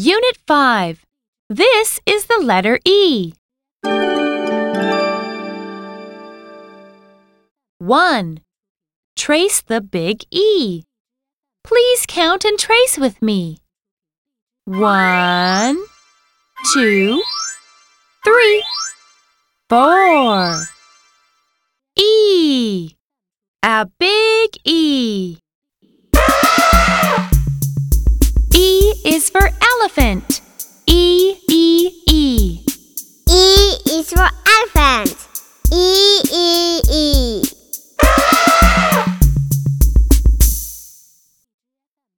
Unit 0.00 0.38
5. 0.46 1.04
This 1.50 1.98
is 2.06 2.26
the 2.26 2.38
letter 2.38 2.78
E. 2.84 3.32
1. 7.78 8.40
Trace 9.16 9.60
the 9.60 9.80
big 9.80 10.22
E. 10.30 10.84
Please 11.64 12.06
count 12.06 12.44
and 12.44 12.56
trace 12.56 12.96
with 12.96 13.20
me. 13.20 13.58
One, 14.66 15.82
two, 16.72 17.20
three, 18.22 18.64
four. 19.68 20.62
E. 21.96 22.94
A 23.64 23.88
big 23.98 24.50
E. 24.62 25.38
E 28.54 28.92
is 29.04 29.28
for 29.28 29.50
is 34.08 34.14
for 34.14 34.28
elephant. 34.46 35.16
E 35.72 36.17